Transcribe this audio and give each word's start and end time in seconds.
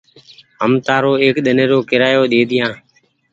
هم 0.61 0.71
تآرو 0.85 1.13
ايڪ 1.23 1.35
ۮن 1.45 1.55
ني 1.57 1.65
رو 1.71 1.79
ڪيرآيو 1.89 2.21
ڏيديا۔ 2.31 2.67